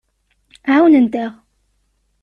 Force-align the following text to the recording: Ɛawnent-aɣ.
Ɛawnent-aɣ. 0.73 1.33